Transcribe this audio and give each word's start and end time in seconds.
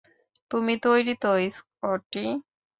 তুমি 0.51 0.73
তৈরি 0.85 1.13
তো, 1.19 1.31
স্কটি? 1.49 2.23